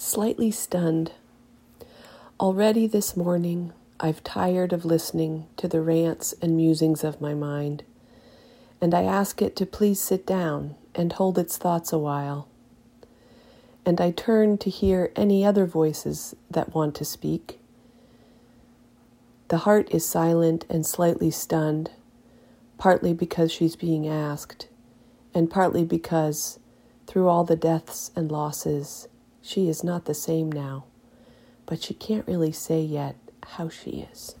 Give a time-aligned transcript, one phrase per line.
[0.00, 1.10] slightly stunned.
[2.38, 7.82] Already this morning, I've tired of listening to the rants and musings of my mind,
[8.80, 12.46] and I ask it to please sit down and hold its thoughts a while.
[13.84, 17.58] And I turn to hear any other voices that want to speak.
[19.48, 21.90] The heart is silent and slightly stunned,
[22.78, 24.68] partly because she's being asked,
[25.34, 26.60] and partly because,
[27.08, 29.08] through all the deaths and losses,
[29.42, 30.84] she is not the same now,
[31.66, 34.34] but she can't really say yet how she is.